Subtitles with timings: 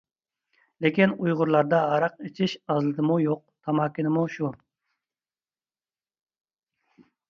[0.85, 4.53] لېكىن ئۇيغۇرلاردا ھاراق ئىچىش ئازلىدىمۇ يوق؟ تاماكىنىمۇ شۇ.